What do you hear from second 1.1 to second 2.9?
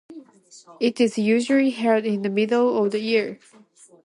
usually held in the middle